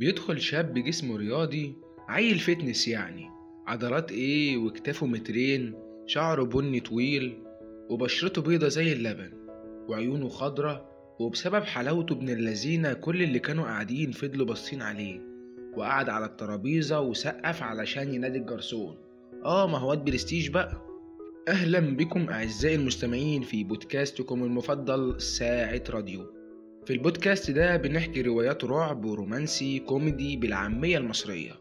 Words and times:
بيدخل 0.00 0.40
شاب 0.40 0.74
جسمه 0.78 1.16
رياضي 1.16 1.74
عيل 2.08 2.38
fitness 2.38 2.88
يعني. 2.88 3.26
عضلات 3.66 4.12
إيه 4.12 4.56
وكتافه 4.58 5.06
مترين 5.06 5.74
شعره 6.06 6.42
بني 6.42 6.80
طويل 6.80 7.42
وبشرته 7.90 8.42
بيضة 8.42 8.68
زي 8.68 8.92
اللبن 8.92 9.32
وعيونه 9.88 10.28
خضرة 10.28 10.90
وبسبب 11.18 11.62
حلاوته 11.62 12.12
ابن 12.12 12.28
اللذينة 12.28 12.92
كل 12.92 13.22
اللي 13.22 13.38
كانوا 13.38 13.64
قاعدين 13.64 14.12
فضلوا 14.12 14.46
باصين 14.46 14.82
عليه. 14.82 15.20
وقعد 15.76 16.08
على 16.08 16.26
الترابيزة 16.26 17.00
وسقف 17.00 17.62
علشان 17.62 18.14
ينادي 18.14 18.38
الجرسون. 18.38 18.96
آه 19.44 19.66
ما 19.66 19.78
هو 19.78 19.96
برستيج 19.96 20.50
بقى. 20.50 20.82
أهلا 21.48 21.80
بكم 21.80 22.28
أعزائي 22.28 22.74
المستمعين 22.74 23.42
في 23.42 23.64
بودكاستكم 23.64 24.44
المفضل 24.44 25.20
ساعة 25.20 25.82
راديو. 25.90 26.39
في 26.86 26.92
البودكاست 26.92 27.50
ده 27.50 27.76
بنحكي 27.76 28.22
روايات 28.22 28.64
رعب 28.64 29.04
ورومانسي 29.04 29.78
كوميدي 29.78 30.36
بالعامية 30.36 30.98
المصرية. 30.98 31.52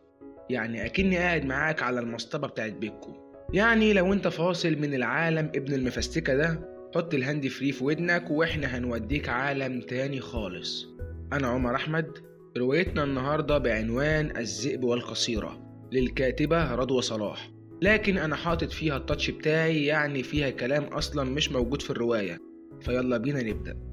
يعني 0.50 0.86
أكني 0.86 1.18
قاعد 1.18 1.46
معاك 1.46 1.84
على 1.84 2.00
المصطبة 2.00 2.48
بتاعت 2.48 2.72
بيتكم 2.74 3.14
يعني 3.54 3.94
لو 3.94 4.14
أنت 4.14 4.28
فاصل 4.28 4.76
من 4.76 4.94
العالم 4.94 5.52
ابن 5.56 5.74
المفستكة 5.74 6.36
ده 6.36 6.70
حط 6.96 7.14
ال 7.14 7.20
hand 7.20 7.48
free 7.48 7.72
في 7.72 7.84
ودنك 7.84 8.32
وإحنا 8.32 8.68
هنوديك 8.78 9.30
عالم 9.30 9.82
تاني 9.82 10.20
خالص. 10.20 10.88
أنا 11.34 11.48
عمر 11.48 11.76
أحمد 11.76 12.18
روايتنا 12.58 13.04
النهاردة 13.04 13.58
بعنوان 13.58 14.38
الذئب 14.38 14.84
والقصيرة 14.84 15.62
للكاتبة 15.92 16.76
رضوى 16.76 17.02
صلاح. 17.02 17.52
لكن 17.82 18.18
أنا 18.18 18.36
حاطط 18.36 18.72
فيها 18.72 18.98
ال 18.98 19.03
touch 19.03 19.30
بتاعي 19.30 19.86
يعني 19.86 20.24
فيها 20.24 20.50
كلام 20.50 20.84
أصلا 20.84 21.24
مش 21.24 21.52
موجود 21.52 21.82
في 21.82 21.90
الرواية. 21.90 22.38
فيلا 22.82 23.18
بينا 23.18 23.44
نبدأ. 23.44 23.89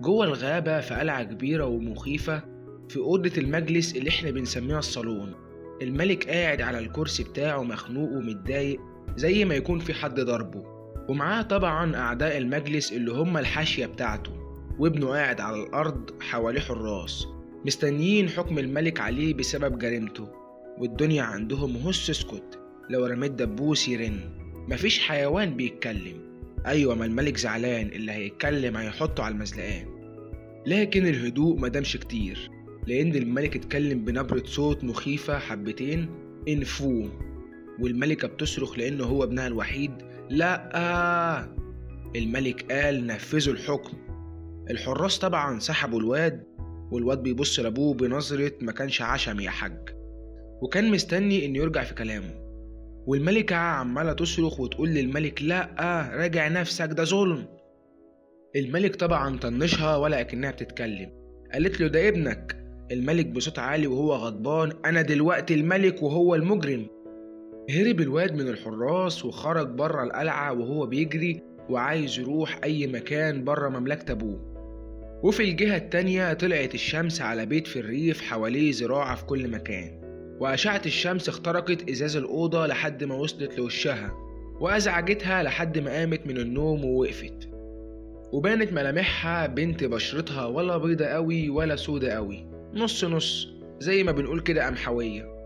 جوه 0.00 0.24
الغابة 0.24 0.80
في 0.80 0.94
قلعة 0.94 1.22
كبيرة 1.22 1.64
ومخيفة 1.64 2.42
في 2.88 2.96
أوضة 2.96 3.32
المجلس 3.38 3.96
اللي 3.96 4.10
إحنا 4.10 4.30
بنسميها 4.30 4.78
الصالون. 4.78 5.34
الملك 5.82 6.28
قاعد 6.28 6.60
على 6.60 6.78
الكرسي 6.78 7.24
بتاعه 7.24 7.62
مخنوق 7.62 8.10
ومتضايق 8.12 8.80
زي 9.16 9.44
ما 9.44 9.54
يكون 9.54 9.78
في 9.78 9.94
حد 9.94 10.20
ضربه. 10.20 10.64
ومعاه 11.08 11.42
طبعا 11.42 11.96
أعداء 11.96 12.38
المجلس 12.38 12.92
اللي 12.92 13.12
هم 13.12 13.36
الحاشية 13.38 13.86
بتاعته 13.86 14.32
وابنه 14.78 15.08
قاعد 15.08 15.40
على 15.40 15.62
الأرض 15.62 16.10
حواليه 16.20 16.60
حراس. 16.60 17.26
مستنيين 17.66 18.28
حكم 18.28 18.58
الملك 18.58 19.00
عليه 19.00 19.34
بسبب 19.34 19.78
جريمته. 19.78 20.28
والدنيا 20.78 21.22
عندهم 21.22 21.76
هس 21.76 22.10
اسكت 22.10 22.58
لو 22.90 23.06
رميت 23.06 23.32
دبوس 23.32 23.88
يرن. 23.88 24.20
مفيش 24.68 25.00
حيوان 25.00 25.54
بيتكلم. 25.56 26.28
أيوة 26.66 26.94
ما 26.94 27.04
الملك 27.04 27.36
زعلان. 27.36 27.86
اللي 27.86 28.12
هيتكلم 28.12 28.76
هيحطه 28.76 29.22
على 29.22 29.34
المزلقان. 29.34 29.97
لكن 30.68 31.06
الهدوء 31.06 31.60
مدامش 31.60 31.96
كتير. 31.96 32.50
لأن 32.86 33.16
الملك 33.16 33.56
اتكلم 33.56 34.04
بنبرة 34.04 34.42
صوت 34.46 34.84
مخيفة 34.84 35.38
حبتين 35.38 36.08
انفو 36.48 37.08
والملكة 37.80 38.28
بتصرخ 38.28 38.78
لأنه 38.78 39.04
هو 39.04 39.24
ابنها 39.24 39.46
الوحيد. 39.46 39.90
لأ. 40.30 41.48
الملك 42.16 42.72
قال 42.72 43.06
نفذوا 43.06 43.54
الحكم. 43.54 43.96
الحراس 44.70 45.18
طبعا 45.18 45.58
سحبوا 45.58 46.00
الواد 46.00 46.44
والواد 46.92 47.22
بيبص 47.22 47.60
لأبوه 47.60 47.94
بنظرة 47.94 48.52
ما 48.60 48.72
كانش 48.72 49.02
عشم 49.02 49.40
يا 49.40 49.50
حاج. 49.50 49.88
وكان 50.62 50.90
مستني 50.90 51.46
إنه 51.46 51.58
يرجع 51.58 51.84
في 51.84 51.94
كلامه. 51.94 52.34
والملكة 53.06 53.56
عمالة 53.56 54.12
تصرخ 54.12 54.60
وتقول 54.60 54.88
للملك 54.88 55.42
لأ. 55.42 56.10
راجع 56.14 56.48
نفسك 56.48 56.88
ده 56.92 57.04
ظلم. 57.04 57.57
الملك 58.56 58.96
طبعا 58.96 59.38
طنشها 59.38 59.96
ولا 59.96 60.20
أكنها 60.20 60.50
بتتكلم. 60.50 61.10
قالت 61.52 61.80
له 61.80 61.86
ده 61.86 62.08
ابنك. 62.08 62.56
الملك 62.92 63.26
بصوت 63.26 63.58
عالي 63.58 63.86
وهو 63.86 64.12
غضبان 64.14 64.72
أنا 64.84 65.02
دلوقتي 65.02 65.54
الملك 65.54 66.02
وهو 66.02 66.34
المجرم. 66.34 66.86
هرب 67.70 68.00
الواد 68.00 68.34
من 68.34 68.48
الحراس 68.48 69.24
وخرج 69.24 69.68
بره 69.68 70.04
القلعة 70.04 70.52
وهو 70.52 70.86
بيجري 70.86 71.42
وعايز 71.70 72.18
يروح 72.18 72.60
أي 72.64 72.86
مكان 72.86 73.44
بره 73.44 73.68
مملكة 73.68 74.12
أبوه. 74.12 74.40
وفي 75.22 75.42
الجهة 75.42 75.76
التانية 75.76 76.32
طلعت 76.32 76.74
الشمس 76.74 77.20
على 77.20 77.46
بيت 77.46 77.66
في 77.66 77.78
الريف 77.78 78.20
حواليه 78.20 78.72
زراعة 78.72 79.14
في 79.14 79.24
كل 79.24 79.48
مكان. 79.48 80.00
وأشعة 80.40 80.82
الشمس 80.86 81.28
اخترقت 81.28 81.90
إزاز 81.90 82.16
الأوضة 82.16 82.66
لحد 82.66 83.04
ما 83.04 83.14
وصلت 83.14 83.58
لوشها 83.58 84.12
وأزعجتها 84.60 85.42
لحد 85.42 85.78
ما 85.78 85.90
قامت 85.90 86.26
من 86.26 86.38
النوم 86.38 86.84
ووقفت. 86.84 87.47
وبانت 88.32 88.72
ملامحها 88.72 89.46
بنت 89.46 89.84
بشرتها 89.84 90.46
ولا 90.46 90.76
بيضة 90.78 91.04
قوي 91.04 91.50
ولا 91.50 91.76
سودة 91.76 92.12
قوي. 92.12 92.46
نص 92.74 93.04
نص 93.04 93.48
زي 93.78 94.02
ما 94.04 94.12
بنقول 94.12 94.40
كده 94.40 94.66
قمحوية 94.66 95.38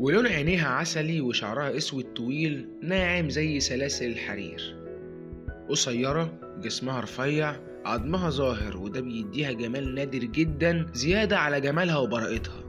ولون 0.00 0.26
عينيها 0.26 0.68
عسلي 0.68 1.20
وشعرها 1.20 1.76
أسود 1.76 2.04
طويل 2.04 2.68
ناعم 2.82 3.30
زي 3.30 3.60
سلاسل 3.60 4.06
الحرير. 4.06 4.76
قصيرة 5.68 6.32
جسمها 6.62 7.00
رفيع 7.00 7.56
عظمها 7.84 8.30
ظاهر 8.30 8.76
وده 8.76 9.00
بيديها 9.00 9.52
جمال 9.52 9.94
نادر 9.94 10.18
جدا 10.18 10.86
زيادة 10.94 11.38
على 11.38 11.60
جمالها 11.60 11.96
وبراءتها. 11.96 12.64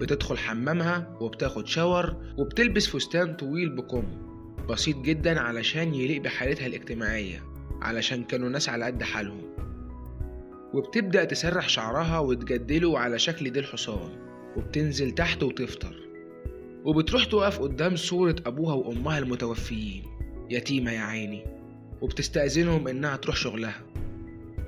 بتدخل 0.00 0.38
حمامها 0.38 1.16
وبتاخد 1.20 1.66
شاور 1.66 2.16
وبتلبس 2.38 2.86
فستان 2.86 3.34
طويل 3.34 3.68
بكم. 3.68 4.04
بسيط 4.68 4.96
جدا 4.96 5.40
علشان 5.40 5.94
يليق 5.94 6.22
بحالتها 6.22 6.66
الاجتماعية. 6.66 7.42
علشان 7.82 8.24
كانوا 8.24 8.48
ناس 8.48 8.68
على 8.68 8.84
قد 8.84 9.02
حالهم. 9.02 9.42
وبتبدأ 10.74 11.24
تسرح 11.24 11.68
شعرها 11.68 12.18
وتجدله 12.18 12.98
على 12.98 13.18
شكل 13.18 13.50
ديل 13.50 13.64
حصان 13.64 14.10
وبتنزل 14.56 15.10
تحت 15.10 15.42
وتفطر. 15.42 15.96
وبتروح 16.84 17.24
تقف 17.24 17.60
قدام 17.60 17.96
صورة 17.96 18.36
أبوها 18.46 18.74
وأمها 18.74 19.18
المتوفيين. 19.18 20.04
يتيمة 20.50 20.92
يا 20.92 21.00
عيني. 21.00 21.44
وبتستأذنهم 22.00 22.88
إنها 22.88 23.16
تروح 23.16 23.36
شغلها. 23.36 23.82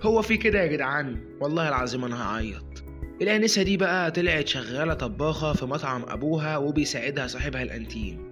هو 0.02 0.22
في 0.22 0.36
كده 0.36 0.62
يا 0.62 0.66
جدعان؟ 0.66 1.16
والله 1.40 1.68
العظيم 1.68 2.04
أنا 2.04 2.30
هعيط. 2.30 2.84
الآنسة 3.22 3.62
دي 3.62 3.76
بقى 3.76 4.10
طلعت 4.10 4.48
شغالة 4.48 4.94
طباخة 4.94 5.52
في 5.52 5.66
مطعم 5.66 6.02
أبوها 6.08 6.56
وبيساعدها 6.56 7.26
صاحبها 7.26 7.62
الأنتيم. 7.62 8.29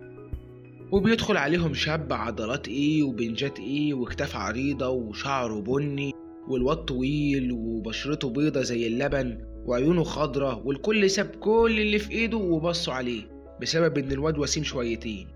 وبيدخل 0.93 1.37
عليهم 1.37 1.75
شاب 1.75 2.12
عضلات 2.12 2.69
إيه 2.69 3.03
وبنجات 3.03 3.59
إيه 3.60 3.94
وكتاف 3.94 4.37
عريضة 4.37 4.88
وشعره 4.88 5.60
بني 5.60 6.12
والواد 6.49 6.76
طويل 6.76 7.53
وبشرته 7.53 8.31
بيضة 8.31 8.62
زي 8.62 8.87
اللبن 8.87 9.38
وعيونه 9.66 10.04
خضرة 10.04 10.66
والكل 10.66 11.10
ساب 11.10 11.26
كل 11.26 11.76
اللي 11.81 11.99
في 11.99 12.10
إيده 12.10 12.37
وبصوا 12.37 12.94
عليه 12.94 13.22
بسبب 13.62 13.99
إن 13.99 14.12
الواد 14.12 14.38
وسيم 14.38 14.65
شويتين. 14.65 15.28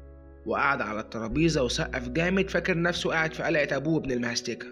وقعد 0.46 0.80
على 0.80 1.00
الترابيزة 1.00 1.62
وسقف 1.62 2.08
جامد 2.08 2.50
فاكر 2.50 2.82
نفسه 2.82 3.10
قاعد 3.10 3.34
في 3.34 3.42
قلعة 3.42 3.69
أبوه 3.72 3.98
ابن 3.98 4.10
المهستكة. 4.12 4.66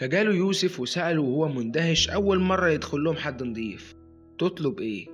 فجاله 0.00 0.34
يوسف 0.34 0.80
وسأله 0.80 1.22
وهو 1.22 1.48
مندهش 1.48 2.10
أول 2.10 2.38
مرة 2.40 2.68
يدخل 2.68 3.04
لهم 3.04 3.16
حد 3.16 3.42
نضيف. 3.42 3.94
تطلب 4.38 4.80
إيه؟ 4.80 5.06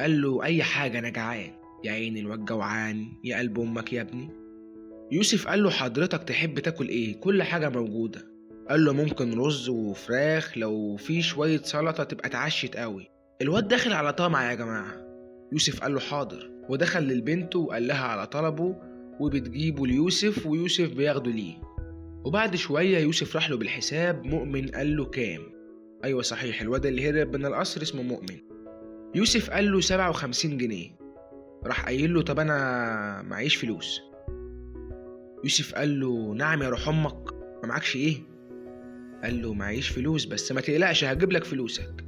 قال 0.00 0.22
له 0.22 0.42
أي 0.42 0.62
حاجة 0.62 0.98
أنا 0.98 1.08
جعان. 1.08 1.52
يا 1.84 1.92
عيني 1.92 2.20
الواد 2.20 2.44
جوعان 2.44 3.06
يا 3.24 3.38
قلب 3.38 3.60
أمك 3.60 3.92
يا 3.92 4.00
ابني. 4.00 4.30
يوسف 5.12 5.48
قال 5.48 5.62
له 5.62 5.70
حضرتك 5.70 6.22
تحب 6.22 6.58
تاكل 6.58 6.88
إيه؟ 6.88 7.20
كل 7.20 7.42
حاجة 7.42 7.68
موجودة. 7.68 8.26
قال 8.70 8.84
له 8.84 8.92
ممكن 8.92 9.38
رز 9.38 9.68
وفراخ 9.68 10.58
لو 10.58 10.96
في 10.96 11.22
شوية 11.22 11.58
سلطة 11.62 12.04
تبقى 12.04 12.28
اتعشت 12.28 12.76
قوي. 12.76 13.08
الواد 13.42 13.68
داخل 13.68 13.92
على 13.92 14.12
طمع 14.12 14.50
يا 14.50 14.54
جماعة. 14.54 15.06
يوسف 15.52 15.80
قال 15.80 15.94
له 15.94 16.00
حاضر. 16.00 16.50
ودخل 16.68 17.02
للبنت 17.02 17.56
وقال 17.56 17.86
لها 17.86 18.04
على 18.04 18.26
طلبه 18.26 18.76
وبتجيبه 19.20 19.86
ليوسف 19.86 20.46
ويوسف 20.46 20.92
بياخده 20.94 21.30
ليه. 21.30 21.54
وبعد 22.24 22.56
شوية 22.56 22.98
يوسف 22.98 23.36
راح 23.36 23.50
له 23.50 23.56
بالحساب 23.56 24.24
مؤمن 24.24 24.68
قال 24.68 24.96
له 24.96 25.04
كام؟ 25.04 25.42
أيوة 26.04 26.22
صحيح 26.22 26.60
الواد 26.60 26.86
اللي 26.86 27.10
هرب 27.10 27.36
من 27.36 27.46
القصر 27.46 27.82
اسمه 27.82 28.02
مؤمن. 28.02 28.38
يوسف 29.14 29.50
قال 29.50 29.72
له 29.72 29.80
سبعة 29.80 30.10
وخمسين 30.10 30.58
جنيه. 30.58 31.05
راح 31.64 31.84
قايل 31.84 32.14
له 32.14 32.22
طب 32.22 32.40
أنا 32.40 33.22
معيش 33.22 33.56
فلوس. 33.56 34.00
يوسف 35.44 35.74
قال 35.74 36.00
له 36.00 36.34
نعم 36.34 36.62
يا 36.62 36.68
روح 36.68 36.88
أمك. 36.88 37.32
ما 37.62 37.68
معكش 37.68 37.96
إيه؟ 37.96 38.16
قال 39.22 39.42
له 39.42 39.54
معيش 39.54 39.88
فلوس 39.88 40.24
بس 40.24 40.52
ما 40.52 40.60
تقلقش 40.60 41.04
هجيب 41.04 41.32
لك 41.32 41.44
فلوسك. 41.44 42.04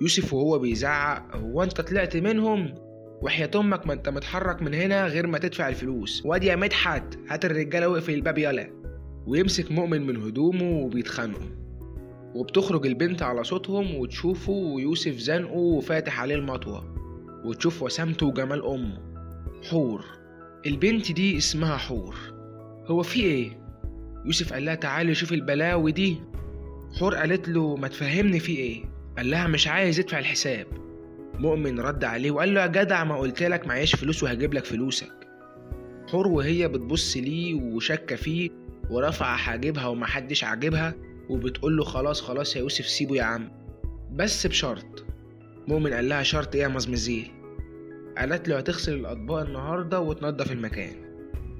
يوسف 0.00 0.34
وهو 0.34 0.58
بيزعق 0.58 1.36
هو 1.36 1.62
أنت 1.62 1.80
طلعت 1.80 2.16
منهم؟ 2.16 2.74
وحياة 3.22 3.50
أمك 3.54 3.86
ما 3.86 3.92
أنت 3.92 4.08
متحرك 4.08 4.62
من 4.62 4.74
هنا 4.74 5.06
غير 5.06 5.26
ما 5.26 5.38
تدفع 5.38 5.68
الفلوس. 5.68 6.26
وادي 6.26 6.46
يا 6.46 6.56
مدحت 6.56 7.18
هات 7.28 7.44
الرجالة 7.44 7.88
واقفل 7.88 8.14
الباب 8.14 8.38
يلا. 8.38 8.70
ويمسك 9.26 9.70
مؤمن 9.70 10.06
من 10.06 10.16
هدومه 10.16 10.70
وبيتخانقوا. 10.70 11.62
وبتخرج 12.34 12.86
البنت 12.86 13.22
على 13.22 13.44
صوتهم 13.44 13.94
وتشوفه 13.94 14.52
ويوسف 14.52 15.16
زنقه 15.16 15.56
وفاتح 15.56 16.20
عليه 16.20 16.34
المطوة. 16.34 16.91
وتشوف 17.44 17.82
وسامته 17.82 18.26
وجمال 18.26 18.64
أمه. 18.66 18.98
حور. 19.70 20.04
البنت 20.66 21.12
دي 21.12 21.36
اسمها 21.36 21.76
حور. 21.76 22.16
هو 22.86 23.02
في 23.02 23.20
إيه؟ 23.20 23.62
يوسف 24.24 24.52
قال 24.52 24.64
لها 24.64 24.74
تعالي 24.74 25.14
شوف 25.14 25.32
البلاوي 25.32 25.92
دي. 25.92 26.16
حور 27.00 27.14
قالت 27.14 27.48
له 27.48 27.76
ما 27.76 27.88
تفهمني 27.88 28.40
في 28.40 28.56
إيه؟ 28.56 28.84
قال 29.16 29.30
لها 29.30 29.46
مش 29.46 29.68
عايز 29.68 29.98
يدفع 29.98 30.18
الحساب. 30.18 30.66
مؤمن 31.34 31.80
رد 31.80 32.04
عليه 32.04 32.30
وقال 32.30 32.54
له 32.54 32.60
يا 32.60 32.66
جدع 32.66 33.04
ما 33.04 33.16
قلت 33.16 33.42
لك 33.42 33.66
معيش 33.66 33.94
فلوس 33.94 34.22
وهجيب 34.22 34.54
لك 34.54 34.64
فلوسك. 34.64 35.12
حور 36.08 36.28
وهي 36.28 36.68
بتبص 36.68 37.16
ليه 37.16 37.54
وشاكة 37.54 38.16
فيه 38.16 38.50
ورافعة 38.90 39.36
حاجبها 39.36 39.86
ومحدش 39.86 40.44
عاجبها 40.44 40.94
وبتقول 41.28 41.76
له 41.76 41.84
خلاص 41.84 42.20
خلاص 42.20 42.56
يا 42.56 42.60
يوسف 42.60 42.86
سيبه 42.86 43.16
يا 43.16 43.22
عم. 43.22 43.50
بس 44.12 44.46
بشرط. 44.46 45.04
مؤمن 45.68 45.92
قال 45.92 46.08
لها 46.08 46.22
شرط 46.22 46.54
إيه 46.54 46.62
يا 46.62 46.68
مزمزيل 46.68 47.30
قالت 48.18 48.48
له 48.48 48.58
هتغسل 48.58 48.94
الأطباق 48.94 49.40
النهارده 49.40 50.00
وتنضف 50.00 50.52
المكان. 50.52 50.94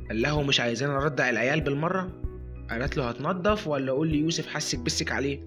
قال 0.08 0.22
له 0.22 0.42
مش 0.42 0.60
عايزين 0.60 0.90
اردع 0.90 1.30
العيال 1.30 1.60
بالمرة؟ 1.60 2.22
قالت 2.70 2.96
له 2.96 3.08
هتنضف 3.08 3.68
ولا 3.68 3.92
أقول 3.92 4.08
لي 4.08 4.18
يوسف 4.18 4.46
حسك 4.46 4.78
بسك 4.78 5.12
عليه؟ 5.12 5.40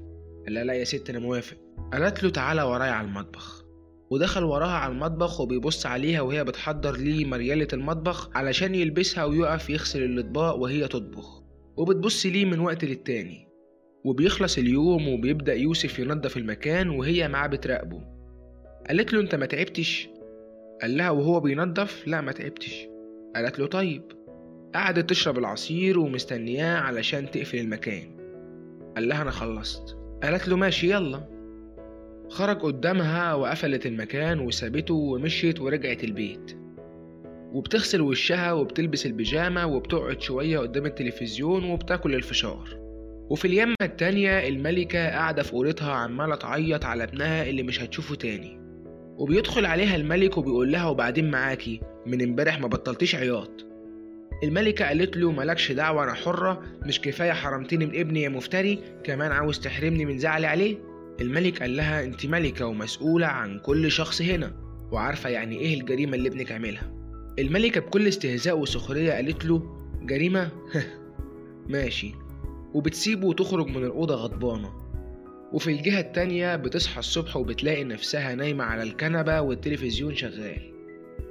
قال 0.46 0.54
لا 0.54 0.74
يا 0.74 0.84
ست 0.84 1.10
أنا 1.10 1.20
موافق. 1.20 1.58
قالت 1.94 2.24
له 2.24 2.30
تعالى 2.30 2.64
ورايا 2.64 2.92
على 2.92 3.08
المطبخ. 3.08 3.66
ودخل 4.10 4.44
وراها 4.44 4.78
على 4.78 4.94
المطبخ 4.94 5.42
وبيبص 5.42 5.86
عليها 5.86 6.22
وهي 6.22 6.44
بتحضر 6.44 6.98
ليه 6.98 7.26
مريالة 7.26 7.68
المطبخ 7.74 8.30
علشان 8.38 8.76
يلبسها 8.76 9.26
ويقف 9.26 9.70
يغسل 9.70 10.04
الأطباق 10.04 10.56
وهي 10.56 10.88
تطبخ. 10.88 11.42
وبتبص 11.78 12.26
ليه 12.26 12.46
من 12.46 12.60
وقت 12.60 12.86
للتاني. 12.86 13.48
وبيخلص 14.06 14.58
اليوم 14.58 15.08
وبيبدأ 15.08 15.54
يوسف 15.54 16.00
ينظف 16.00 16.38
المكان 16.38 16.90
وهي 16.90 17.28
معاه 17.28 17.48
بتراقبه. 17.48 18.15
قالت 18.88 19.14
له 19.14 19.22
أنت 19.22 19.36
ما 19.36 19.46
تعبتش. 19.46 20.10
قال 20.82 20.98
لها 20.98 21.10
وهو 21.10 21.40
بينظف؟ 21.40 22.08
لا 22.08 22.22
ما 22.22 22.32
تعبتش. 22.32 22.88
قالت 23.36 23.60
له 23.60 23.66
طيب. 23.66 24.02
قعدت 24.76 25.10
تشرب 25.10 25.38
العصير 25.38 26.00
ومستنياه 26.00 26.78
علشان 26.78 27.32
تقفل 27.32 27.58
المكان. 27.58 28.04
قال 28.96 29.08
لها 29.08 29.22
أنا 29.22 29.32
خلصت. 29.32 29.98
قالت 30.24 30.48
له 30.48 30.58
ماشي 30.58 30.92
يلا. 30.92 31.24
خرج 32.30 32.58
قدامها 32.60 33.34
وقفلت 33.34 33.86
المكان 33.86 34.40
وسابته 34.40 34.94
ومشيت 34.94 35.62
ورجعت 35.62 36.04
البيت. 36.04 36.58
وبتغسل 37.54 38.02
وشها 38.02 38.54
وبتلبس 38.54 39.06
البيجامة 39.06 39.66
وبتقعد 39.66 40.22
شوية 40.22 40.60
قدام 40.60 40.86
التلفزيون 40.86 41.64
وبتاكل 41.64 42.16
الفشار. 42.16 42.70
وفي 43.30 43.46
اليمة 43.46 43.76
التانية 43.82 44.48
الملكة 44.48 45.10
قاعدة 45.10 45.44
في 45.44 45.54
أوضتها 45.54 45.94
عمالة 45.94 46.36
تعيط 46.36 46.86
على 46.86 47.04
ابنها 47.04 47.50
اللي 47.50 47.64
مش 47.64 47.82
هتشوفه 47.82 48.16
تاني. 48.16 48.65
وبيدخل 49.18 49.66
عليها 49.66 49.96
الملك 49.96 50.38
وبيقول 50.38 50.72
لها 50.72 50.88
وبعدين 50.88 51.32
معاكي 51.32 51.82
من 52.06 52.22
امبارح 52.22 52.60
ما 52.60 52.68
بطلتيش 52.68 53.16
عياط. 53.16 53.66
الملكة 54.44 54.86
قالت 54.86 55.18
له 55.18 55.32
ملكش 55.32 55.72
دعوة 55.72 56.04
أنا 56.04 56.14
حرة 56.14 56.62
مش 56.86 57.02
كفاية 57.02 57.32
حرمتني 57.32 57.86
من 57.86 58.00
ابني 58.00 58.22
يا 58.22 58.30
مفتري 58.30 58.80
كمان 59.04 59.32
عاوز 59.32 59.60
تحرمني 59.60 60.06
من 60.06 60.18
زعلي 60.18 60.48
عليه؟ 60.48 60.78
الملك 61.22 61.62
قال 61.62 61.78
لها 61.78 62.04
أنت 62.04 62.26
ملكة 62.26 62.66
ومسؤولة 62.66 63.28
عن 63.28 63.60
كل 63.60 63.92
شخص 63.92 64.22
هنا 64.22 64.54
وعارفة 64.92 65.30
يعني 65.30 65.60
إيه 65.60 65.80
الجريمة 65.80 66.16
اللي 66.16 66.30
ابنك 66.30 66.52
عملها 66.52 66.94
الملكة 67.40 67.82
بكل 67.82 68.08
استهزاء 68.08 68.60
وسخرية 68.60 69.14
قالت 69.14 69.46
له 69.46 69.78
جريمة؟ 70.02 70.50
ماشي. 71.70 72.12
وبتسيبه 72.74 73.28
وتخرج 73.28 73.68
من 73.68 73.84
الأوضة 73.84 74.16
غضبانة. 74.16 74.85
وفي 75.56 75.72
الجهة 75.72 76.00
التانية 76.00 76.56
بتصحى 76.56 77.00
الصبح 77.00 77.38
وبتلاقي 77.38 77.84
نفسها 77.84 78.36
نايمة 78.36 78.64
على 78.64 78.84
الكنبة 78.84 79.42
والتلفزيون 79.42 80.16
شغال. 80.16 80.72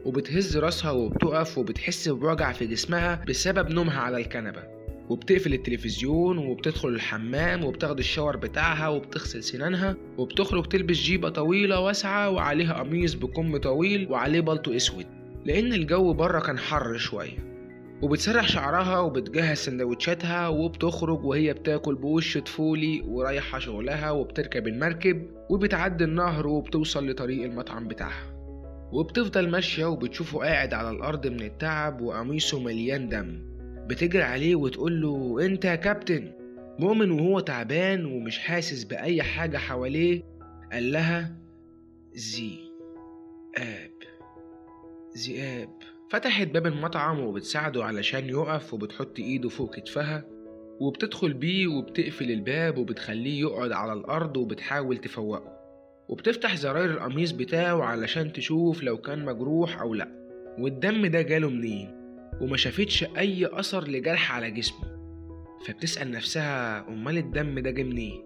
وبتهز 0.04 0.56
راسها 0.56 0.90
وبتقف 0.90 1.58
وبتحس 1.58 2.08
بوجع 2.08 2.52
في 2.52 2.66
جسمها 2.66 3.24
بسبب 3.28 3.70
نومها 3.70 4.00
على 4.00 4.16
الكنبة. 4.16 4.62
وبتقفل 5.08 5.54
التلفزيون 5.54 6.38
وبتدخل 6.38 6.88
الحمام 6.88 7.64
وبتاخد 7.64 7.98
الشاور 7.98 8.36
بتاعها 8.36 8.88
وبتغسل 8.88 9.42
سنانها 9.42 9.96
وبتخرج 10.18 10.68
تلبس 10.68 10.96
جيبة 10.96 11.28
طويلة 11.28 11.80
واسعة 11.80 12.30
وعليها 12.30 12.72
قميص 12.72 13.14
بكم 13.14 13.56
طويل 13.56 14.10
وعليه 14.10 14.40
بلطو 14.40 14.72
أسود. 14.72 15.06
لأن 15.44 15.72
الجو 15.72 16.12
بره 16.12 16.40
كان 16.40 16.58
حر 16.58 16.96
شوية. 16.96 17.53
وبتسرح 18.02 18.48
شعرها 18.48 18.98
وبتجهز 18.98 19.58
سندوتشاتها 19.58 20.48
وبتخرج 20.48 21.24
وهي 21.24 21.52
بتاكل 21.52 21.94
بوش 21.94 22.38
طفولي 22.38 23.00
ورايحة 23.00 23.58
شغلها 23.58 24.10
وبتركب 24.10 24.68
المركب 24.68 25.30
وبتعدي 25.50 26.04
النهر 26.04 26.46
وبتوصل 26.46 27.10
لطريق 27.10 27.44
المطعم 27.44 27.88
بتاعها. 27.88 28.34
وبتفضل 28.92 29.50
ماشية 29.50 29.84
وبتشوفه 29.84 30.38
قاعد 30.38 30.74
على 30.74 30.90
الأرض 30.90 31.26
من 31.26 31.40
التعب 31.42 32.00
وقميصه 32.00 32.60
مليان 32.60 33.08
دم. 33.08 33.38
بتجري 33.86 34.22
عليه 34.22 34.54
وتقول 34.54 35.00
له 35.02 35.46
أنت 35.46 35.64
يا 35.64 35.74
كابتن. 35.74 36.32
مؤمن 36.78 37.10
وهو 37.10 37.40
تعبان 37.40 38.04
ومش 38.04 38.38
حاسس 38.38 38.84
بأي 38.84 39.22
حاجة 39.22 39.56
حواليه 39.58 40.22
قال 40.72 40.92
لها 40.92 41.36
زي 42.14 42.58
آب 43.58 43.90
ذئاب 45.18 45.93
فتحت 46.10 46.46
باب 46.46 46.66
المطعم 46.66 47.20
وبتساعده 47.20 47.84
علشان 47.84 48.28
يقف 48.28 48.74
وبتحط 48.74 49.18
ايده 49.18 49.48
فوق 49.48 49.74
كتفها 49.76 50.24
وبتدخل 50.80 51.32
بيه 51.32 51.66
وبتقفل 51.66 52.30
الباب 52.30 52.78
وبتخليه 52.78 53.40
يقعد 53.40 53.72
على 53.72 53.92
الأرض 53.92 54.36
وبتحاول 54.36 54.96
تفوقه. 54.96 55.54
وبتفتح 56.08 56.56
زراير 56.56 56.90
القميص 56.90 57.30
بتاعه 57.30 57.82
علشان 57.82 58.32
تشوف 58.32 58.82
لو 58.82 58.96
كان 58.98 59.24
مجروح 59.24 59.80
أو 59.80 59.94
لأ. 59.94 60.08
والدم 60.58 61.06
ده 61.06 61.22
جاله 61.22 61.50
منين؟ 61.50 61.90
وما 62.40 62.56
شافتش 62.56 63.04
أي 63.18 63.46
أثر 63.52 63.88
لجرح 63.88 64.32
على 64.32 64.50
جسمه. 64.50 64.94
فبتسأل 65.66 66.10
نفسها 66.10 66.88
أمال 66.88 67.18
الدم 67.18 67.58
ده 67.58 67.70
جه 67.70 67.82
منين؟ 67.82 68.22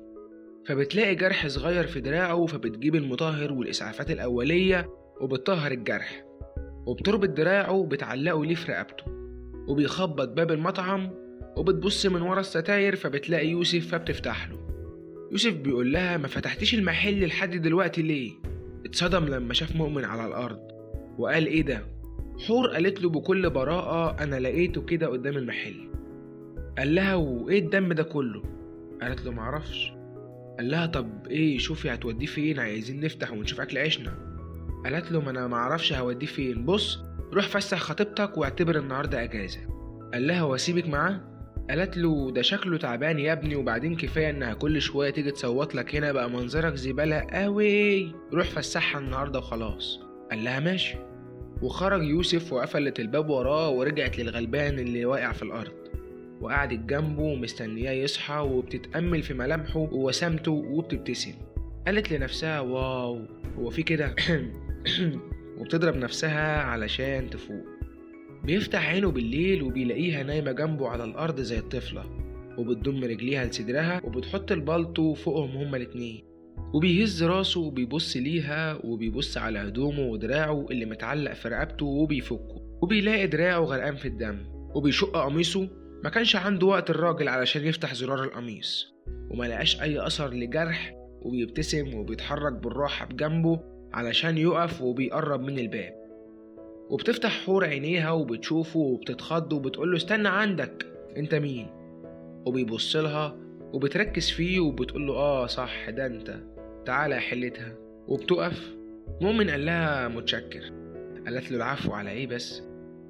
فبتلاقي 0.67 1.15
جرح 1.15 1.47
صغير 1.47 1.87
في 1.87 2.01
دراعه 2.01 2.47
فبتجيب 2.47 2.95
المطهر 2.95 3.53
والإسعافات 3.53 4.11
الأولية 4.11 4.89
وبتطهر 5.21 5.73
الجرح. 5.73 6.28
وبتربط 6.89 7.29
دراعه 7.29 7.73
وبتعلقه 7.73 8.45
ليه 8.45 8.55
في 8.55 8.73
رقبته 8.73 9.05
وبيخبط 9.67 10.29
باب 10.29 10.51
المطعم 10.53 11.11
وبتبص 11.57 12.07
من 12.07 12.23
ورا 12.23 12.41
الستاير 12.41 12.97
فبتلاقي 12.97 13.49
يوسف 13.49 13.89
فبتفتح 13.89 14.49
له. 14.49 14.59
يوسف 15.33 15.55
بيقول 15.55 15.93
لها 15.93 16.17
ما 16.17 16.29
فتحتيش 16.29 16.75
المحل 16.75 17.27
لحد 17.27 17.57
دلوقتي 17.57 18.03
ليه؟ 18.03 18.33
اتصدم 18.87 19.25
لما 19.25 19.55
شاف 19.55 19.77
مؤمن 19.77 20.05
على 20.05 20.27
الأرض 20.27 20.59
وقال 21.19 21.47
إيه 21.47 21.63
ده؟ 21.63 21.85
حور 22.47 22.69
قالت 22.69 23.03
له 23.03 23.09
بكل 23.09 23.51
براءة 23.51 24.23
أنا 24.23 24.41
لقيته 24.41 24.83
كده 24.83 25.07
قدام 25.07 25.37
المحل. 25.37 25.91
قال 26.79 26.95
لها 26.95 27.15
وإيه 27.15 27.59
الدم 27.59 27.93
ده 27.93 28.03
كله؟ 28.03 28.43
قالت 29.03 29.25
له 29.25 29.33
معرفش 29.33 29.93
قال 30.59 30.71
لها 30.71 30.87
طب 30.87 31.27
إيه 31.27 31.59
شوفي 31.59 31.95
هتوديه 31.95 32.27
فين 32.27 32.59
عايزين 32.59 33.01
نفتح 33.01 33.33
ونشوف 33.33 33.61
أكل 33.61 33.79
عيشنا. 33.79 34.28
قالت 34.85 35.13
له 35.13 35.21
ما 35.21 35.31
أنا 35.31 35.47
معرفش 35.47 35.93
هوديه 35.93 36.27
فين. 36.27 36.65
بص 36.65 36.99
روح 37.33 37.49
فسح 37.49 37.79
خطيبتك 37.79 38.39
واعتبر 38.39 38.79
النهاردة 38.79 39.23
أجازة. 39.23 39.61
قال 40.13 40.27
لها 40.27 40.43
واسيبك 40.43 40.89
معاه؟ 40.89 41.21
قالت 41.71 41.97
له 41.97 42.31
ده 42.31 42.43
شكله 42.43 42.79
تعبان 42.79 43.19
يا 43.19 43.33
ابني 43.33 43.57
وبعدين 43.57 43.97
كفاية 43.97 44.31
إنها 44.31 44.55
كل 44.55 44.81
شوية 44.81 45.11
تيجي 45.11 45.31
تصوت 45.31 45.75
لك 45.75 45.95
هنا 45.95 46.13
بقى 46.13 46.31
منظرك 46.31 46.75
زبالة 46.75 47.21
قوي 47.33 48.13
روح 48.33 48.47
فسحها 48.47 49.01
النهارده 49.01 49.39
وخلاص. 49.39 50.01
قال 50.31 50.45
لها 50.45 50.61
ماشي. 50.61 50.97
وخرج 51.63 52.03
يوسف 52.03 52.53
وقفلت 52.53 53.01
الباب 53.01 53.31
وراه 53.31 53.71
ورجعت 53.71 54.19
للغلبان 54.19 54.79
اللي 54.79 55.05
واقع 55.05 55.33
في 55.33 55.43
الأرض. 55.43 55.73
وقعدت 56.41 56.79
جنبه 56.79 57.23
ومستنياه 57.23 57.93
يصحى 57.93 58.39
وبتتأمل 58.39 59.23
في 59.23 59.35
ملامحه 59.35 59.79
ووسامته 59.81 60.53
وبتبتسم. 60.53 61.35
قالت 61.87 62.13
لنفسها 62.13 62.61
واو 62.61 63.27
هو 63.59 63.71
في 63.71 63.83
كده؟ 63.83 64.15
وبتضرب 65.59 65.97
نفسها 65.97 66.63
علشان 66.63 67.31
تفوق. 67.31 67.65
بيفتح 68.45 68.89
عينه 68.89 69.11
بالليل 69.11 69.63
وبيلاقيها 69.63 70.23
نايمة 70.23 70.53
جنبه 70.53 70.89
على 70.89 71.05
الأرض 71.05 71.41
زي 71.41 71.59
الطفلة 71.59 72.05
وبتضم 72.59 73.05
رجليها 73.05 73.45
لصدرها 73.45 74.01
وبتحط 74.05 74.53
البلطو 74.53 75.15
فوقهم 75.15 75.51
هما 75.51 75.77
الاتنين. 75.77 76.25
وبيهز 76.75 77.23
راسه 77.25 77.61
وبيبص 77.61 78.17
ليها 78.17 78.81
وبيبص 78.85 79.39
على 79.39 79.59
هدومه 79.59 80.07
ودراعه 80.07 80.67
اللي 80.71 80.87
متعلق 80.87 81.33
في 81.33 81.49
رقبته 81.49 81.87
وبيفكه. 81.87 82.79
وبيلاقي 82.83 83.27
دراعه 83.27 83.61
غرقان 83.61 83.97
في 83.97 84.09
الدم 84.09 84.39
وبيشق 84.75 85.25
قميصه. 85.25 85.69
ما 86.05 86.11
كانش 86.11 86.37
عنده 86.37 86.67
وقت 86.67 86.91
الراجل 86.91 87.29
علشان 87.29 87.67
يفتح 87.67 87.95
زرار 87.95 88.25
القميص. 88.25 88.87
وما 89.31 89.45
لقاش 89.45 89.83
أي 89.83 90.07
أثر 90.07 90.35
لجرح 90.35 90.95
وبيبتسم 91.23 91.95
وبيتحرك 91.95 92.53
بالراحة 92.53 93.07
بجنبه. 93.07 93.78
علشان 93.93 94.39
يقف 94.39 94.83
وبيقرب 94.83 95.41
من 95.41 95.59
الباب. 95.59 95.95
وبتفتح 96.91 97.45
حور 97.45 97.65
عينيها 97.65 98.11
وبتشوفه 98.11 98.81
وبتتخض 98.81 99.53
وبتقوله 99.53 99.97
استنى 99.97 100.29
عندك 100.29 100.87
انت 101.17 101.35
مين؟ 101.35 101.67
وبيبص 102.47 102.97
لها 102.97 103.37
وبتركز 103.73 104.31
فيه 104.31 104.61
وبتقوله 104.61 105.13
آه 105.15 105.47
صح 105.47 105.91
ده 105.91 106.07
انت. 106.07 106.39
تعالى 106.87 107.15
يا 107.15 107.21
حلتها. 107.21 107.73
وبتقف. 108.09 108.75
مؤمن 109.21 109.51
قال 109.51 109.67
لها 109.67 110.09
متشكر. 110.09 110.73
قالت 111.27 111.51
له 111.51 111.57
العفو 111.57 111.93
على 111.93 112.11
إيه 112.11 112.27
بس؟ 112.27 112.63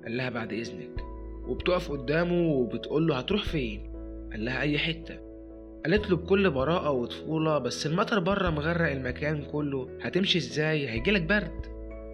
قال 0.05 0.17
لها 0.17 0.31
بعد 0.31 0.53
إذنك. 0.53 1.05
وبتقف 1.49 1.91
قدامه 1.93 2.49
وبتقوله 2.49 3.19
هتروح 3.19 3.45
فين؟ 3.45 3.93
قال 4.33 4.45
لها 4.45 4.61
أي 4.61 4.79
حتة. 4.79 5.28
قالت 5.85 6.11
له 6.11 6.17
بكل 6.17 6.51
براءة 6.51 6.91
وطفولة 6.91 7.59
بس 7.59 7.87
المطر 7.87 8.19
بره 8.19 8.51
مغرق 8.51 8.91
المكان 8.91 9.43
كله 9.43 9.99
هتمشي 10.03 10.39
إزاي؟ 10.39 10.89
هيجيلك 10.89 11.23
برد. 11.23 11.67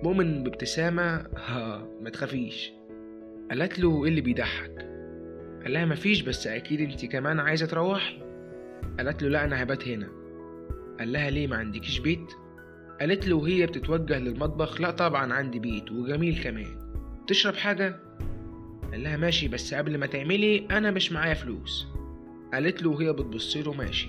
مؤمن 0.03 0.43
بابتسامة 0.43 1.27
ها 1.37 1.89
ما 2.03 2.11
تخافيش. 2.11 2.73
قالت 3.51 3.79
له 3.79 4.05
إيه 4.05 4.11
اللي 4.11 4.21
بيضحك؟ 4.21 4.71
قال 5.63 5.73
لها 5.73 5.85
مفيش 5.85 6.23
بس 6.23 6.47
أكيد 6.47 6.81
أنت 6.81 7.05
كمان 7.05 7.41
عايزة 7.41 7.67
تروحي. 7.67 8.19
قالت 8.99 9.23
له 9.23 9.29
لا 9.29 9.45
أنا 9.45 9.63
هبات 9.63 9.89
هنا. 9.89 10.09
قال 10.99 11.13
لها 11.13 11.31
ليه 11.31 11.47
ما 11.47 11.57
عندكيش 11.57 11.99
بيت؟ 11.99 12.33
قالت 13.01 13.29
له 13.29 13.37
وهي 13.37 13.67
بتتوجه 13.67 14.19
للمطبخ. 14.19 14.81
لا 14.81 14.91
طبعا 14.91 15.33
عندي 15.33 15.59
بيت 15.59 15.93
وجميل 15.93 16.43
كمان. 16.43 16.79
تشرب 17.27 17.55
حاجة؟ 17.55 18.01
قال 18.93 19.03
لها 19.03 19.17
ماشي 19.17 19.49
بس 19.49 19.75
قبل 19.75 19.99
ما 19.99 20.07
تعملي 20.07 20.67
أنا 20.71 20.91
مش 20.91 21.13
معايا 21.13 21.35
فلوس. 21.35 21.87
قالت 22.55 22.83
له 22.83 22.91
وهي 22.91 23.13
بتبص 23.13 23.57
له 23.57 23.73
ماشي. 23.73 24.09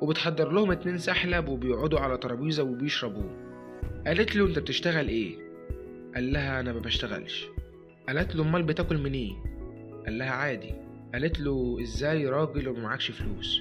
وبتحضر 0.00 0.52
لهم 0.52 0.70
اتنين 0.70 0.98
سحلب 0.98 1.48
وبيقعدوا 1.48 2.00
على 2.00 2.16
ترابيزة 2.16 2.62
وبيشربوه. 2.62 3.30
قالت 4.06 4.36
له 4.36 4.46
انت 4.46 4.58
بتشتغل 4.58 5.08
إيه؟ 5.08 5.36
قال 6.14 6.32
لها 6.32 6.60
أنا 6.60 6.72
ما 6.72 6.78
بشتغلش. 6.78 7.46
قالت 8.08 8.36
له 8.36 8.42
امال 8.42 8.62
بتاكل 8.62 8.98
منين؟ 8.98 9.36
قال 10.04 10.18
لها 10.18 10.30
عادي. 10.30 10.70
قالت 11.12 11.40
له 11.40 11.78
إزاي 11.82 12.26
راجل 12.26 12.68
ومعكش 12.68 13.10
فلوس؟ 13.10 13.60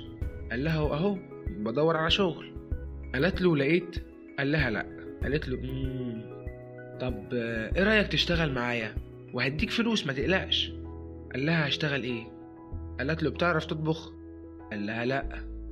قال 0.51 0.63
لها 0.63 0.79
اهو 0.79 1.17
بدور 1.47 1.97
على 1.97 2.11
شغل. 2.11 2.53
قالت 3.13 3.41
له 3.41 3.57
لقيت؟ 3.57 3.95
قال 4.37 4.51
لها 4.51 4.69
لا. 4.69 4.85
قالت 5.23 5.49
له 5.49 5.57
مم. 5.57 6.21
طب 7.01 7.33
إيه 7.33 7.83
رأيك 7.83 8.07
تشتغل 8.07 8.51
معايا؟ 8.51 8.95
وهديك 9.33 9.69
فلوس 9.69 10.07
ما 10.07 10.13
تقلقش. 10.13 10.71
قال 11.33 11.45
لها 11.45 11.67
هشتغل 11.67 12.03
إيه؟ 12.03 12.32
قالت 12.99 13.23
له 13.23 13.29
بتعرف 13.29 13.65
تطبخ? 13.65 14.11
قال 14.71 14.85
لها 14.85 15.05
لا. 15.05 15.25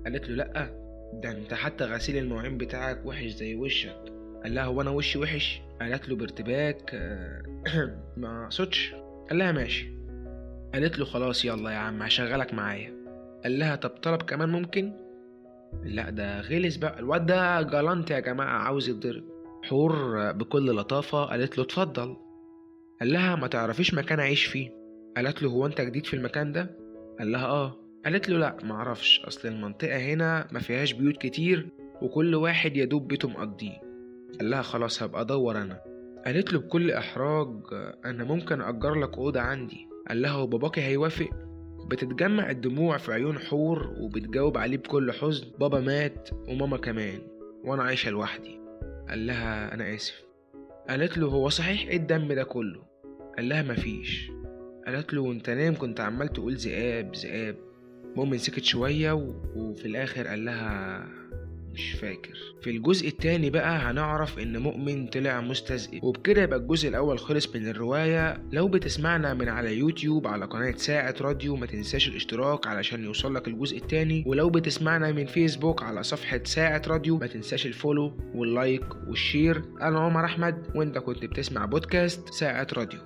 قالت 0.05 0.29
له 0.29 0.35
لا. 0.35 0.81
ده 1.13 1.31
انت 1.31 1.53
حتى 1.53 1.83
غسيل 1.83 2.17
المواعين 2.17 2.57
بتاعك 2.57 3.05
وحش 3.05 3.25
زي 3.25 3.55
وشك. 3.55 4.13
قال 4.43 4.55
لها 4.55 4.63
هو 4.63 4.81
أنا 4.81 4.89
وشي 4.89 5.19
وحش؟ 5.19 5.61
قالت 5.81 6.09
له 6.09 6.15
بارتباك 6.15 6.91
آه، 6.93 7.41
ما 8.17 8.43
اقصدش 8.45 8.93
قال 9.29 9.39
لها 9.39 9.51
ماشي. 9.51 9.89
قالت 10.73 10.99
له 10.99 11.05
خلاص 11.05 11.45
يلا 11.45 11.71
يا 11.71 11.77
عم 11.77 12.01
هشغلك 12.03 12.53
معايا. 12.53 12.93
قال 13.43 13.59
لها 13.59 13.75
طب 13.75 13.89
طلب 13.89 14.21
كمان 14.21 14.49
ممكن؟ 14.49 14.93
لا 15.83 16.09
ده 16.09 16.41
غلس 16.41 16.77
بقى. 16.77 16.99
الواد 16.99 17.25
ده 17.25 17.61
جالانت 17.61 18.11
يا 18.11 18.19
جماعة 18.19 18.57
عاوز 18.57 18.89
يتضرب. 18.89 19.23
حور 19.63 20.31
بكل 20.31 20.75
لطافة. 20.75 21.25
قالت 21.25 21.57
له 21.57 21.63
اتفضل. 21.63 22.17
قال 22.99 23.13
لها 23.13 23.35
ما 23.35 23.47
تعرفيش 23.47 23.93
مكان 23.93 24.19
أعيش 24.19 24.45
فيه. 24.45 24.69
قالت 25.17 25.43
له 25.43 25.49
هو 25.49 25.65
أنت 25.65 25.81
جديد 25.81 26.05
في 26.05 26.13
المكان 26.13 26.51
ده؟ 26.51 26.80
قال 27.21 27.31
لها 27.31 27.45
آه. 27.45 27.77
قالت 28.05 28.29
له 28.29 28.37
لا 28.37 28.57
معرفش. 28.63 29.21
أصل 29.27 29.47
المنطقة 29.47 29.97
هنا 29.97 30.47
ما 30.51 30.59
فيهاش 30.59 30.93
بيوت 30.93 31.17
كتير 31.17 31.69
وكل 32.01 32.35
واحد 32.35 32.77
يدوب 32.77 33.07
بيته 33.07 33.29
مقضيه. 33.29 33.81
قال 34.39 34.49
لها 34.49 34.61
خلاص 34.61 35.03
هبقى 35.03 35.21
أدور 35.21 35.57
أنا. 35.57 35.81
قالت 36.25 36.53
له 36.53 36.59
بكل 36.59 36.91
إحراج 36.91 37.47
أنا 38.05 38.23
ممكن 38.23 38.61
اجر 38.61 38.93
لك 38.93 39.17
أوضة 39.17 39.39
عندي. 39.39 39.87
قال 40.09 40.21
لها 40.21 40.37
وباباكي 40.37 40.81
هيوافق؟ 40.81 41.29
بتتجمع 41.87 42.49
الدموع 42.49 42.97
في 42.97 43.13
عيون 43.13 43.39
حور 43.39 43.93
وبتجاوب 43.99 44.57
عليه 44.57 44.77
بكل 44.77 45.11
حزن. 45.11 45.47
بابا 45.59 45.79
مات 45.79 46.29
وماما 46.47 46.77
كمان 46.77 47.19
وأنا 47.63 47.83
عايشة 47.83 48.11
لوحدي. 48.11 48.59
قال 49.09 49.27
لها 49.27 49.73
أنا 49.73 49.95
آسف. 49.95 50.23
قالت 50.89 51.17
له 51.17 51.27
هو 51.27 51.49
صحيح 51.49 51.87
إيه 51.87 51.97
الدم 51.97 52.33
ده 52.33 52.43
كله؟ 52.43 52.83
قال 53.37 53.49
لها 53.49 53.61
مفيش. 53.61 54.31
قالت 54.87 55.13
له 55.13 55.21
وانت 55.21 55.49
نايم 55.49 55.75
كنت 55.75 55.99
عمال 55.99 56.27
تقول 56.33 56.55
ذئاب 56.55 57.15
ذئاب. 57.15 57.55
مؤمن 58.15 58.37
سكت 58.37 58.63
شوية 58.63 59.11
و... 59.11 59.33
وفي 59.55 59.85
الآخر 59.85 60.27
قال 60.27 60.45
لها 60.45 61.05
مش 61.73 61.91
فاكر. 61.91 62.37
في 62.61 62.69
الجزء 62.69 63.07
التاني 63.07 63.49
بقى 63.49 63.77
هنعرف 63.77 64.39
إن 64.39 64.57
مؤمن 64.57 65.07
طلع 65.07 65.41
مستذئب. 65.41 66.03
وبكده 66.03 66.41
يبقى 66.41 66.59
الجزء 66.59 66.89
الأول 66.89 67.19
خلص 67.19 67.55
من 67.55 67.67
الرواية. 67.67 68.43
لو 68.51 68.67
بتسمعنا 68.67 69.33
من 69.33 69.49
على 69.49 69.77
يوتيوب 69.77 70.27
على 70.27 70.45
قناة 70.45 70.71
ساعة 70.71 71.15
راديو 71.21 71.55
ما 71.55 71.65
تنساش 71.65 72.07
الاشتراك 72.07 72.67
علشان 72.67 73.03
يوصلك 73.03 73.47
الجزء 73.47 73.77
التاني. 73.77 74.23
ولو 74.27 74.49
بتسمعنا 74.49 75.11
من 75.11 75.25
فيسبوك 75.25 75.83
على 75.83 76.03
صفحة 76.03 76.41
ساعة 76.43 76.81
راديو 76.87 77.17
ما 77.17 77.27
تنساش 77.27 77.65
ال 77.65 77.73
follow 77.73 78.17
وال 78.35 78.52
like 78.52 78.85
وال 79.07 79.21
share. 79.21 79.63
أنا 79.81 79.99
عمر 79.99 80.25
أحمد 80.25 80.67
وأنت 80.75 80.97
كنت 80.97 81.25
بتسمع 81.25 81.65
بودكاست 81.65 82.29
ساعة 82.29 82.67
راديو. 82.73 82.99